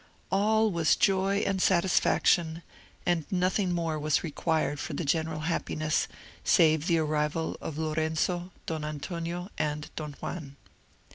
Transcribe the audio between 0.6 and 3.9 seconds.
was joy and satisfaction, and nothing